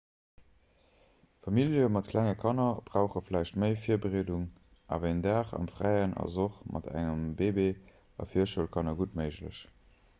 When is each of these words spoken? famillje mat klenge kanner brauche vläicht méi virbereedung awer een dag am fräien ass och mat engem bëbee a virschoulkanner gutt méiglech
famillje 1.47 1.87
mat 1.97 2.07
klenge 2.13 2.31
kanner 2.43 2.79
brauche 2.87 3.21
vläicht 3.27 3.59
méi 3.63 3.69
virbereedung 3.83 4.47
awer 4.97 5.05
een 5.11 5.21
dag 5.27 5.51
am 5.59 5.67
fräien 5.75 6.15
ass 6.23 6.39
och 6.45 6.57
mat 6.77 6.87
engem 7.03 7.21
bëbee 7.43 7.99
a 8.25 8.27
virschoulkanner 8.33 8.97
gutt 9.03 9.15
méiglech 9.21 9.61